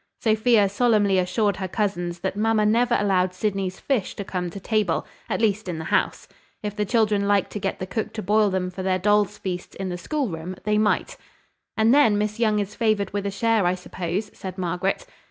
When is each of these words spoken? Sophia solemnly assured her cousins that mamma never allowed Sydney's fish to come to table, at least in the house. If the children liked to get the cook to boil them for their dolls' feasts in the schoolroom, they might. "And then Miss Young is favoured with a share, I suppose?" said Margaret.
Sophia 0.19 0.67
solemnly 0.67 1.19
assured 1.19 1.57
her 1.57 1.67
cousins 1.67 2.17
that 2.21 2.35
mamma 2.35 2.65
never 2.65 2.95
allowed 2.99 3.35
Sydney's 3.35 3.79
fish 3.79 4.15
to 4.15 4.23
come 4.25 4.49
to 4.49 4.59
table, 4.59 5.05
at 5.29 5.39
least 5.39 5.69
in 5.69 5.77
the 5.77 5.83
house. 5.85 6.27
If 6.63 6.75
the 6.75 6.85
children 6.85 7.27
liked 7.27 7.51
to 7.51 7.59
get 7.59 7.77
the 7.77 7.85
cook 7.85 8.11
to 8.13 8.23
boil 8.23 8.49
them 8.49 8.71
for 8.71 8.81
their 8.81 8.97
dolls' 8.97 9.37
feasts 9.37 9.75
in 9.75 9.89
the 9.89 9.99
schoolroom, 9.99 10.55
they 10.63 10.79
might. 10.79 11.17
"And 11.77 11.93
then 11.93 12.17
Miss 12.17 12.39
Young 12.39 12.57
is 12.57 12.73
favoured 12.73 13.13
with 13.13 13.27
a 13.27 13.29
share, 13.29 13.63
I 13.67 13.75
suppose?" 13.75 14.31
said 14.33 14.57
Margaret. 14.57 15.05